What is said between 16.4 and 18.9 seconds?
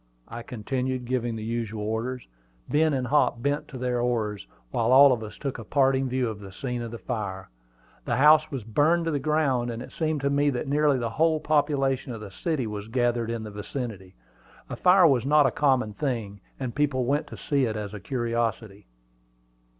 and people went to see it as a curiosity.